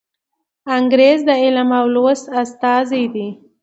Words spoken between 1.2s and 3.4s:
د علم او لوست استازی دی.